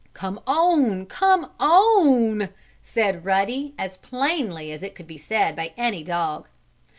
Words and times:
"Come 0.15 0.39
on! 0.47 1.05
Come 1.05 1.51
on!" 1.59 2.49
said 2.81 3.23
Ruddy, 3.23 3.75
as 3.77 3.97
plainly 3.97 4.71
as 4.71 4.81
it 4.81 4.95
could 4.95 5.05
be 5.05 5.19
said 5.19 5.55
by 5.55 5.73
any 5.77 6.03
dog. 6.03 6.47